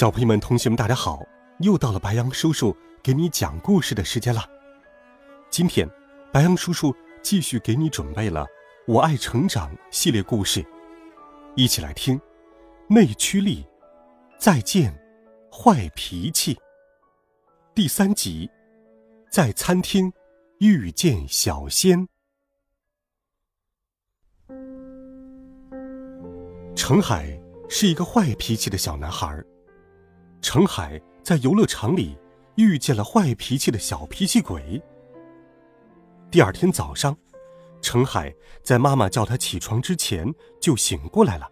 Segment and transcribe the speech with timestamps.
[0.00, 1.20] 小朋友们、同学们，大家好！
[1.58, 4.42] 又到了白羊叔叔给你讲故事的时间了。
[5.50, 5.86] 今天，
[6.32, 8.46] 白羊叔叔继续给你准备了
[8.86, 10.64] 《我爱成长》系列故事，
[11.54, 12.18] 一起来听
[12.88, 13.62] 《内驱力》，
[14.38, 14.90] 再见，
[15.52, 16.58] 坏脾气。
[17.74, 18.50] 第三集，
[19.30, 20.10] 在餐厅
[20.60, 22.08] 遇见小仙。
[26.74, 27.38] 程海
[27.68, 29.38] 是一个坏脾气的小男孩。
[30.42, 32.16] 程海在游乐场里
[32.56, 34.82] 遇见了坏脾气的小脾气鬼。
[36.30, 37.16] 第二天早上，
[37.82, 41.50] 程海在妈妈叫他起床之前就醒过来了。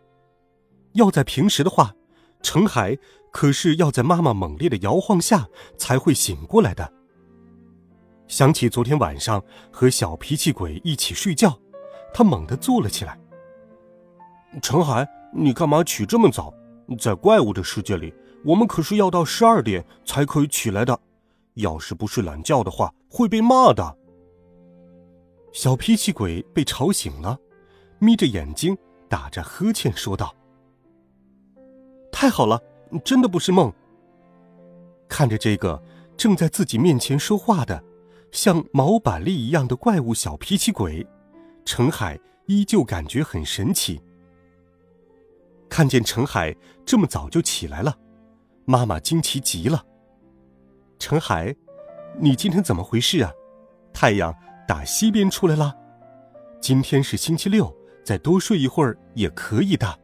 [0.95, 1.95] 要在平时的话，
[2.43, 2.97] 程海
[3.31, 6.93] 可是要在妈妈猛烈的摇晃下才会醒过来的。
[8.27, 11.59] 想起昨天晚上和小脾气鬼一起睡觉，
[12.13, 13.19] 他猛地坐了起来。
[14.63, 16.53] 程海，你干嘛起这么早？
[16.99, 18.13] 在怪物的世界里。
[18.45, 20.99] 我们可是要到十二点才可以起来的，
[21.55, 23.97] 要是不睡懒觉的话，会被骂的。
[25.53, 27.39] 小脾气鬼被吵醒了，
[27.99, 28.77] 眯着眼睛
[29.09, 30.35] 打着呵欠说道
[32.13, 32.63] ：“太好了，
[33.05, 33.73] 真的不是梦。”
[35.09, 35.83] 看着这个
[36.17, 37.83] 正在自己面前说话的，
[38.31, 41.05] 像毛板栗一样的怪物小脾气鬼，
[41.65, 44.01] 陈海依旧感觉很神奇。
[45.69, 46.55] 看见陈海
[46.87, 47.99] 这么早就起来了。
[48.69, 49.83] 妈妈惊奇极了。
[50.99, 51.57] 陈海，
[52.21, 53.33] 你今天怎么回事啊？
[53.95, 54.35] 太阳
[54.67, 55.75] 打西边出来了。
[56.61, 57.75] 今天是星期六，
[58.05, 59.99] 再多睡一会儿也可以的。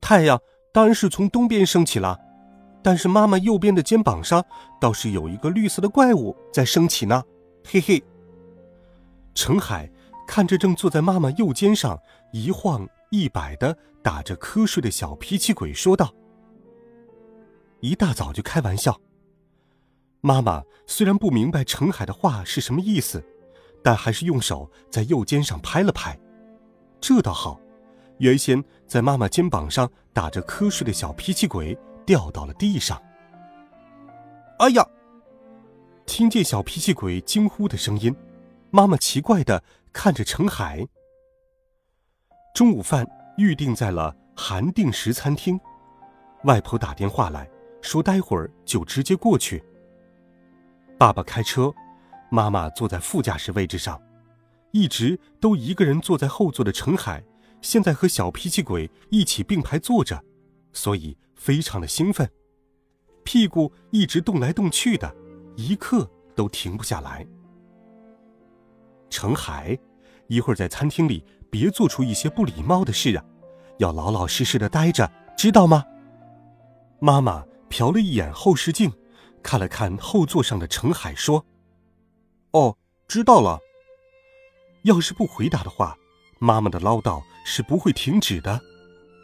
[0.00, 0.40] 太阳
[0.72, 2.18] 当然是从东边升起了，
[2.82, 4.42] 但是妈妈右边的肩膀上
[4.80, 7.22] 倒是有一个绿色的怪物在升起呢。
[7.66, 8.02] 嘿嘿。
[9.34, 9.90] 陈海
[10.26, 12.00] 看着正坐在妈妈右肩上
[12.32, 16.10] 一晃一摆的打着瞌睡的小脾气鬼说道。
[17.82, 18.98] 一大早就开玩笑。
[20.20, 23.22] 妈妈虽然不明白程海的话是什么意思，
[23.82, 26.16] 但还是用手在右肩上拍了拍。
[27.00, 27.60] 这倒好，
[28.18, 31.76] 原先在妈妈肩膀上打着瞌睡的小脾气鬼
[32.06, 33.02] 掉到了地上。
[34.60, 34.86] 哎呀！
[36.06, 38.14] 听见小脾气鬼惊呼的声音，
[38.70, 39.60] 妈妈奇怪的
[39.92, 40.86] 看着程海。
[42.54, 43.04] 中午饭
[43.38, 45.58] 预定在了韩定时餐厅，
[46.44, 47.48] 外婆打电话来。
[47.82, 49.62] 说待会儿就直接过去。
[50.96, 51.74] 爸爸开车，
[52.30, 54.00] 妈妈坐在副驾驶位置上，
[54.70, 57.22] 一直都一个人坐在后座的陈海，
[57.60, 60.22] 现在和小脾气鬼一起并排坐着，
[60.72, 62.30] 所以非常的兴奋，
[63.24, 65.12] 屁股一直动来动去的，
[65.56, 67.26] 一刻都停不下来。
[69.10, 69.76] 陈海，
[70.28, 73.24] 一会儿在餐厅里别做出一些不礼貌的事啊，
[73.78, 75.84] 要老老实实的待着，知道吗？
[77.00, 77.44] 妈妈。
[77.72, 78.92] 瞟了一眼后视镜，
[79.42, 81.46] 看了看后座上的程海，说
[82.52, 82.76] ：“哦，
[83.08, 83.58] 知道了。
[84.82, 85.96] 要是不回答的话，
[86.38, 88.60] 妈妈的唠叨是不会停止的。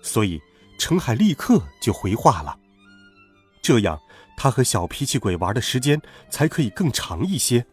[0.03, 0.41] 所以，
[0.79, 2.59] 程海立刻就回话了。
[3.61, 4.01] 这样，
[4.37, 6.01] 他和小脾气鬼玩的时间
[6.31, 7.67] 才可以更长一些。”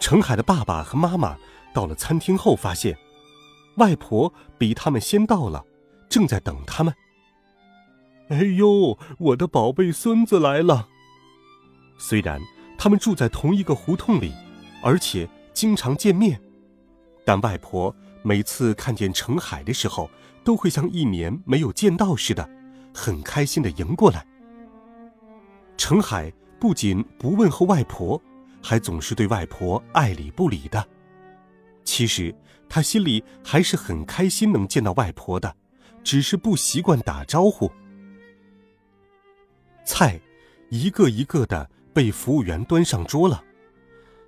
[0.00, 1.36] 程海的爸爸和妈妈
[1.74, 2.96] 到了餐厅后，发现
[3.76, 5.64] 外婆比他们先到了，
[6.08, 6.94] 正在等他们。
[8.28, 10.88] 哎呦，我的宝贝孙子来了！
[11.98, 12.40] 虽然
[12.78, 14.32] 他们住在同一个胡同里，
[14.82, 16.40] 而且经常见面，
[17.22, 20.10] 但外婆每次看见程海的时候，
[20.42, 22.48] 都会像一年没有见到似的，
[22.94, 24.26] 很开心的迎过来。
[25.76, 28.20] 程海不仅不问候外婆，
[28.62, 30.82] 还总是对外婆爱理不理的。
[31.84, 32.34] 其实
[32.70, 35.54] 他心里还是很开心能见到外婆的，
[36.02, 37.70] 只是不习惯打招呼。
[39.84, 40.20] 菜，
[40.70, 43.42] 一个一个的被服务员端上桌了。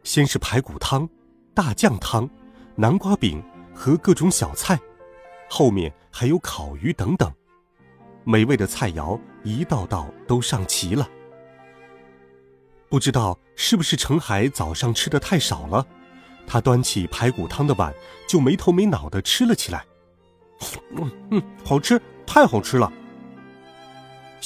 [0.03, 1.09] 先是排骨汤、
[1.55, 2.29] 大酱汤、
[2.75, 3.43] 南瓜饼
[3.75, 4.79] 和各种小菜，
[5.49, 7.33] 后面还有烤鱼等等，
[8.25, 11.09] 美味的菜肴一道道都上齐了。
[12.89, 15.85] 不知道是不是程海早上吃的太少了，
[16.47, 17.93] 他端起排骨汤的碗
[18.29, 19.85] 就没头没脑的吃了起来。
[20.93, 22.93] 嗯 嗯，好吃，太好吃了。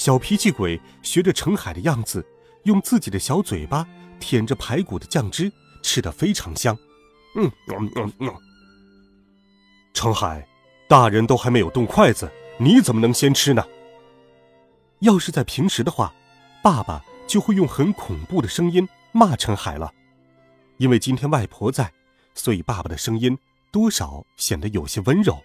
[0.00, 2.25] 小脾气鬼学着程海的样子，
[2.62, 3.87] 用自己的小嘴巴
[4.19, 5.52] 舔着排骨的酱汁，
[5.82, 6.75] 吃得非常香。
[7.35, 8.35] 嗯嗯嗯嗯。
[9.93, 10.49] 程海，
[10.88, 13.62] 大人都还没有动筷子，你怎么能先吃呢？
[15.00, 16.14] 要是在平时的话，
[16.62, 19.93] 爸爸就会用很恐怖的声音骂程海了。
[20.79, 21.93] 因为今天外婆在，
[22.35, 23.38] 所以爸爸的声音
[23.70, 25.44] 多少显得有些温柔。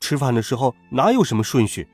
[0.00, 1.88] 吃饭的时候哪有什么顺序？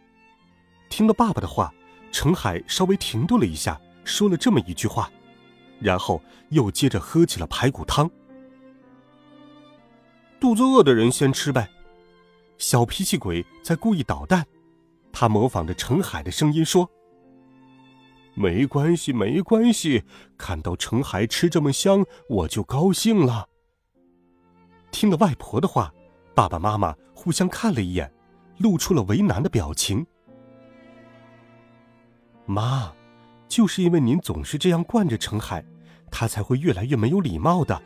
[0.90, 1.72] 听了爸爸的话，
[2.12, 5.10] 程海稍微停顿了一下，说了这么一句话，
[5.78, 8.10] 然后又接着喝起了排骨汤。
[10.38, 11.70] 肚子饿的人先吃呗。
[12.58, 14.44] 小脾气鬼在故意捣蛋，
[15.12, 16.90] 他模仿着程海的声音说
[18.34, 20.02] ：“没关系，没关系，
[20.37, 23.48] 看到程海吃这么香，我就高兴了。”
[24.90, 25.94] 听了外婆的话，
[26.34, 28.12] 爸爸妈妈互相看了一眼，
[28.58, 30.04] 露出了为难的表情。
[32.50, 32.93] 妈，
[33.47, 35.64] 就是因为您总是这样惯着程海，
[36.11, 37.81] 他才会越来越没有礼貌的。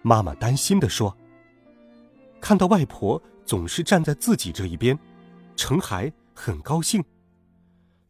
[0.00, 1.16] 妈妈担心的说。
[2.40, 4.96] 看到外婆总是站在自己这一边，
[5.56, 7.02] 程海很高兴。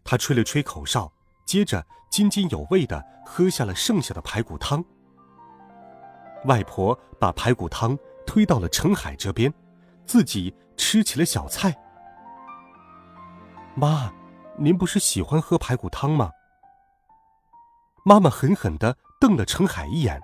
[0.04, 1.10] 他吹了吹口哨，
[1.46, 4.84] 接着津津有味的喝下了剩下的排骨汤。
[6.44, 7.96] 外婆把排骨汤
[8.26, 9.50] 推到了程海这边，
[10.04, 11.74] 自己吃起了小菜。
[13.74, 14.12] 妈，
[14.58, 16.30] 您不是喜欢喝排骨汤吗？
[18.04, 20.20] 妈妈狠狠的瞪了程海一眼，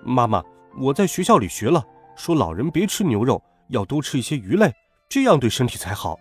[0.03, 0.43] 妈妈。”
[0.79, 1.85] 我在学校里学了，
[2.15, 4.73] 说老人别吃牛肉，要多吃一些鱼类，
[5.09, 6.17] 这样对身体才好。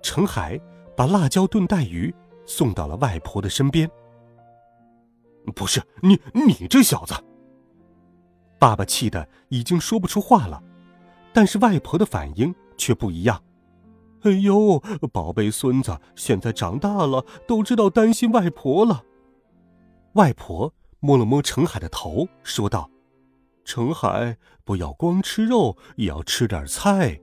[0.00, 0.56] 程海
[0.96, 2.14] 把辣椒炖带鱼
[2.46, 3.90] 送到了外婆的身边。
[5.56, 7.14] 不是你，你这小子！
[8.60, 10.62] 爸爸气得已经说不出话了，
[11.32, 13.42] 但是外婆的反应却不一样。
[14.22, 14.78] 哎呦，
[15.12, 19.04] 宝贝孙子，现在长大了，都知道担心外婆了。
[20.14, 22.88] 外婆摸了摸程海的头，说道。
[23.64, 27.20] 程海，不要光吃肉，也要吃点菜。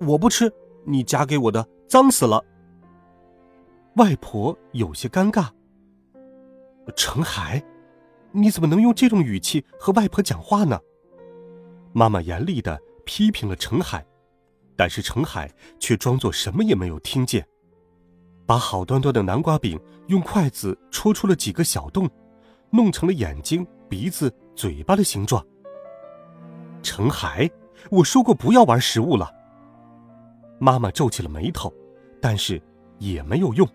[0.00, 0.52] 我不吃，
[0.84, 2.42] 你夹给我的脏死了。
[3.96, 5.48] 外婆有些尴尬。
[6.94, 7.62] 程海，
[8.32, 10.78] 你怎么能用这种语气和外婆讲话呢？
[11.92, 14.06] 妈妈严厉的批评了程海，
[14.76, 15.50] 但是程海
[15.80, 17.46] 却装作什么也没有听见，
[18.44, 22.08] 把好端端的南瓜饼用筷子戳出了几个小洞，
[22.70, 23.66] 弄成了眼睛。
[23.88, 25.46] 鼻子、嘴巴的形状。
[26.82, 27.48] 程海，
[27.88, 29.32] 我说过不要玩食物了。
[30.58, 31.72] 妈妈皱起了眉头，
[32.20, 32.60] 但是
[32.98, 33.68] 也没有用。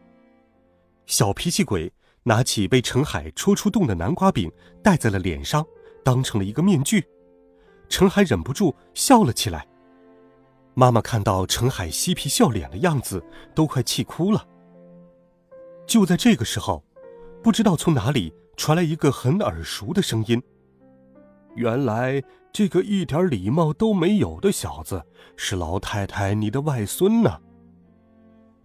[1.05, 1.89] 小脾气鬼
[2.23, 4.51] 拿起被程海戳出洞的南瓜饼，
[4.83, 5.65] 戴在了脸上，
[6.03, 7.07] 当成了一个面具。
[7.87, 9.65] 程海忍不住笑了起来。
[10.81, 13.23] 妈妈看到程海嬉皮笑脸的样子，
[13.53, 14.43] 都快气哭了。
[15.85, 16.83] 就在这个时候，
[17.43, 18.33] 不知道从哪里。
[18.57, 20.41] 传来一个很耳熟的声音。
[21.55, 25.01] 原来这个一点礼貌都没有的小子
[25.35, 27.39] 是老太太你的外孙呢。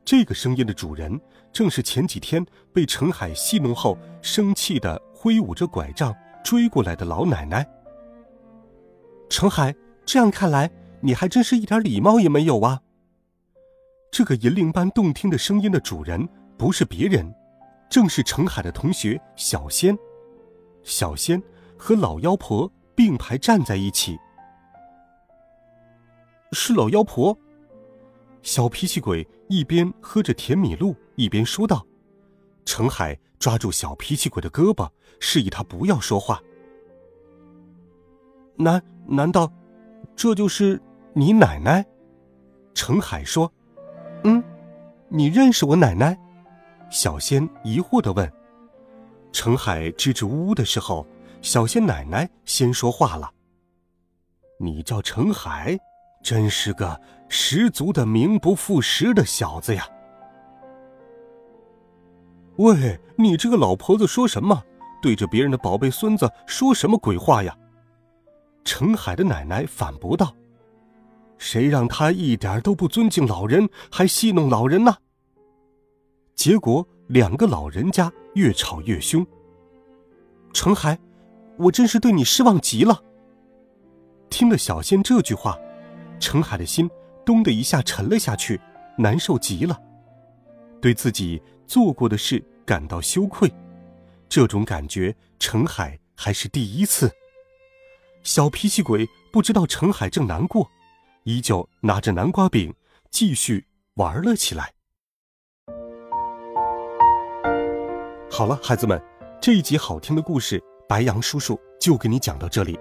[0.04, 1.18] 这个声音的主人
[1.50, 6.14] 正是前几天被程海戏弄后生气的挥舞着拐杖
[6.44, 7.66] 追过来的老奶奶。
[9.30, 9.74] 程海，
[10.04, 12.80] 这样看来你还真是一点礼貌也没有啊。
[14.10, 17.34] 这个银铃般动听的声音的主人不是别人。
[17.88, 19.96] 正是程海的同学小仙，
[20.82, 21.40] 小仙
[21.78, 24.18] 和老妖婆并排站在一起。
[26.50, 27.36] 是老妖婆。
[28.42, 31.86] 小脾气鬼一边喝着甜米露，一边说道
[32.64, 34.88] ：“程海抓住小脾气鬼的胳膊，
[35.20, 36.40] 示意他不要说话。
[38.56, 39.52] 难难道
[40.14, 40.80] 这就是
[41.18, 41.82] 你奶奶？”
[42.74, 43.50] 程海说
[44.24, 44.44] ：“嗯，
[45.08, 46.14] 你认识我奶奶？”
[46.90, 48.30] 小仙疑惑的问
[49.32, 51.06] ：“程海支支吾吾的时候，
[51.40, 53.32] 小仙奶奶先说话了
[54.60, 55.78] ：‘你叫程海，
[56.22, 59.88] 真是个十足的名不副实的小子呀！’
[62.56, 64.62] 喂，你这个老婆子说什么？
[65.00, 67.56] 对着别人的宝贝孙子说什么鬼话呀？”
[68.64, 70.34] 程海的奶奶反驳道
[71.38, 74.96] ：“谁让他一点都不尊敬老人，还戏弄老人呢？”
[76.34, 79.26] 结果，两个老人家越吵越凶。
[80.52, 80.98] 程海，
[81.56, 83.02] 我真是对你失望极了。
[84.28, 85.58] 听了小仙这句话，
[86.18, 86.90] 程海的心
[87.24, 88.60] 咚的一下沉了下去，
[88.98, 89.80] 难受极了，
[90.80, 93.50] 对自己做过的事感到羞愧。
[94.28, 97.10] 这种感觉，程海还是第一次。
[98.22, 100.68] 小脾气鬼不知道程海正难过，
[101.26, 102.72] 依旧拿着南瓜饼
[103.10, 104.72] 继续玩了起来。
[108.30, 109.00] 好了，孩子们，
[109.40, 112.78] 这一集好听的故事，白羊叔叔就给你讲到这里。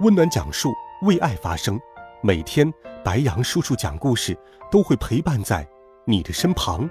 [0.00, 0.72] 温暖讲述，
[1.02, 1.78] 为爱发声。
[2.22, 2.72] 每天，
[3.04, 4.34] 白羊叔叔讲故事
[4.70, 5.68] 都会陪伴在
[6.06, 6.88] 你的身旁。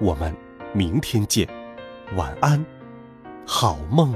[0.00, 0.32] 我们
[0.72, 1.48] 明天见，
[2.16, 2.64] 晚安，
[3.44, 4.14] 好梦。